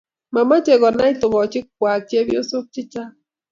[0.33, 3.13] Mamache konai tokochik kwai chepyosok chechang